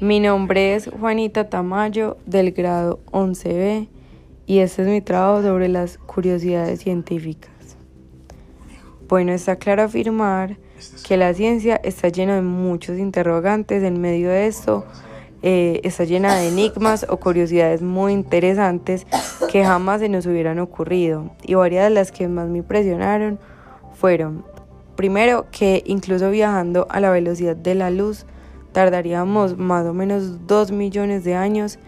Mi 0.00 0.18
nombre 0.18 0.74
es 0.74 0.88
Juanita 0.88 1.48
Tamayo 1.48 2.16
del 2.26 2.50
grado 2.50 2.98
11B 3.12 3.86
y 4.44 4.58
este 4.58 4.82
es 4.82 4.88
mi 4.88 5.00
trabajo 5.00 5.42
sobre 5.42 5.68
las 5.68 5.98
curiosidades 5.98 6.80
científicas. 6.80 7.52
Bueno, 9.08 9.32
está 9.32 9.56
claro 9.56 9.84
afirmar 9.84 10.56
que 11.06 11.16
la 11.16 11.32
ciencia 11.32 11.76
está 11.76 12.08
llena 12.08 12.34
de 12.34 12.42
muchos 12.42 12.98
interrogantes. 12.98 13.84
En 13.84 14.00
medio 14.00 14.30
de 14.30 14.48
esto 14.48 14.84
eh, 15.42 15.80
está 15.84 16.02
llena 16.02 16.34
de 16.34 16.48
enigmas 16.48 17.06
o 17.08 17.18
curiosidades 17.18 17.80
muy 17.80 18.12
interesantes 18.12 19.06
que 19.50 19.64
jamás 19.64 20.00
se 20.00 20.08
nos 20.08 20.26
hubieran 20.26 20.58
ocurrido. 20.58 21.30
Y 21.44 21.54
varias 21.54 21.84
de 21.84 21.90
las 21.90 22.10
que 22.10 22.26
más 22.26 22.48
me 22.48 22.58
impresionaron 22.58 23.38
fueron, 23.94 24.44
primero, 24.96 25.46
que 25.52 25.84
incluso 25.86 26.30
viajando 26.30 26.88
a 26.90 26.98
la 26.98 27.10
velocidad 27.10 27.54
de 27.54 27.76
la 27.76 27.90
luz, 27.90 28.26
tardaríamos 28.74 29.56
más 29.56 29.86
o 29.86 29.94
menos 29.94 30.46
2 30.46 30.72
millones 30.72 31.24
de 31.24 31.36
años 31.36 31.78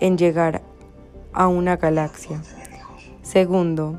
en 0.00 0.16
llegar 0.16 0.62
a 1.32 1.48
una 1.48 1.76
galaxia. 1.76 2.40
Segundo, 3.22 3.98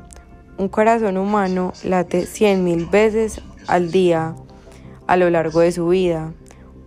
un 0.56 0.68
corazón 0.68 1.18
humano 1.18 1.74
late 1.84 2.22
100.000 2.22 2.90
veces 2.90 3.42
al 3.68 3.92
día 3.92 4.34
a 5.06 5.16
lo 5.18 5.28
largo 5.30 5.60
de 5.60 5.70
su 5.70 5.88
vida. 5.88 6.32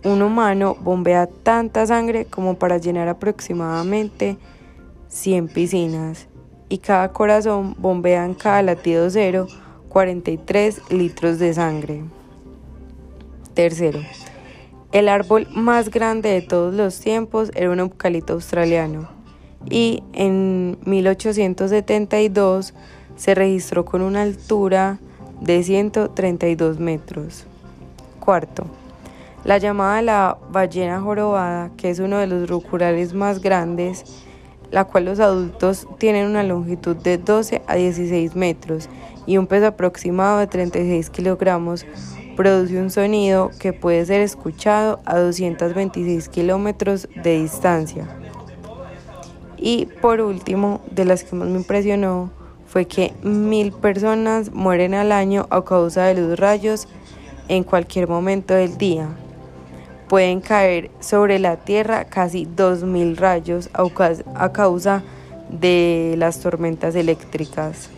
Un 0.04 0.20
humano 0.20 0.76
bombea 0.80 1.28
tanta 1.28 1.86
sangre 1.86 2.24
como 2.24 2.58
para 2.58 2.78
llenar 2.78 3.08
aproximadamente 3.08 4.36
100 5.08 5.46
piscinas 5.46 6.26
y 6.68 6.78
cada 6.78 7.12
corazón 7.12 7.76
bombea 7.78 8.24
en 8.24 8.34
cada 8.34 8.62
latido 8.62 9.08
cero 9.10 9.46
43 9.90 10.90
litros 10.90 11.38
de 11.38 11.54
sangre. 11.54 12.02
Tercero, 13.54 14.00
el 14.92 15.08
árbol 15.08 15.48
más 15.54 15.90
grande 15.90 16.28
de 16.28 16.42
todos 16.42 16.74
los 16.74 17.00
tiempos 17.00 17.50
era 17.54 17.70
un 17.70 17.80
eucalipto 17.80 18.34
australiano 18.34 19.08
y 19.68 20.02
en 20.12 20.78
1872 20.84 22.74
se 23.16 23.34
registró 23.34 23.84
con 23.84 24.02
una 24.02 24.22
altura 24.22 24.98
de 25.40 25.62
132 25.62 26.78
metros. 26.78 27.46
Cuarto, 28.20 28.66
la 29.44 29.58
llamada 29.58 30.02
la 30.02 30.38
ballena 30.50 31.00
jorobada, 31.00 31.70
que 31.76 31.90
es 31.90 31.98
uno 31.98 32.18
de 32.18 32.26
los 32.26 32.48
rucurales 32.48 33.14
más 33.14 33.40
grandes, 33.40 34.04
la 34.70 34.84
cual 34.84 35.06
los 35.06 35.20
adultos 35.20 35.88
tienen 35.98 36.26
una 36.26 36.42
longitud 36.42 36.96
de 36.96 37.18
12 37.18 37.62
a 37.66 37.74
16 37.74 38.36
metros 38.36 38.88
y 39.26 39.38
un 39.38 39.46
peso 39.46 39.66
aproximado 39.66 40.38
de 40.38 40.46
36 40.46 41.10
kilogramos, 41.10 41.86
produce 42.36 42.80
un 42.80 42.90
sonido 42.90 43.50
que 43.58 43.72
puede 43.72 44.04
ser 44.06 44.20
escuchado 44.20 45.00
a 45.04 45.18
226 45.18 46.28
kilómetros 46.28 47.08
de 47.22 47.40
distancia. 47.40 48.08
Y 49.56 49.86
por 50.00 50.20
último, 50.20 50.80
de 50.90 51.04
las 51.04 51.24
que 51.24 51.36
más 51.36 51.48
me 51.48 51.58
impresionó, 51.58 52.30
fue 52.66 52.86
que 52.86 53.12
mil 53.22 53.70
personas 53.70 54.50
mueren 54.52 54.94
al 54.94 55.12
año 55.12 55.46
a 55.50 55.62
causa 55.62 56.04
de 56.04 56.14
los 56.14 56.38
rayos 56.38 56.88
en 57.48 57.64
cualquier 57.64 58.08
momento 58.08 58.54
del 58.54 58.78
día. 58.78 59.08
Pueden 60.08 60.40
caer 60.40 60.90
sobre 61.00 61.38
la 61.38 61.58
Tierra 61.58 62.06
casi 62.06 62.48
mil 62.84 63.16
rayos 63.16 63.70
a 63.74 64.52
causa 64.52 65.02
de 65.48 66.14
las 66.16 66.40
tormentas 66.40 66.94
eléctricas. 66.94 67.90